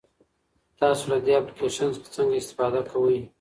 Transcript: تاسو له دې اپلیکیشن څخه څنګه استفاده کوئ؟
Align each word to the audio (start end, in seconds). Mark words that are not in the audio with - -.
تاسو 0.79 1.03
له 1.11 1.17
دې 1.25 1.33
اپلیکیشن 1.39 1.89
څخه 1.95 2.09
څنګه 2.15 2.35
استفاده 2.37 2.81
کوئ؟ 2.89 3.19